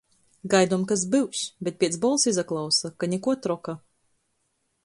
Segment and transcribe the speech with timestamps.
[0.53, 3.81] Gaidom, kas byus, bet piec bolsa izaklausa, ka nikuo troka.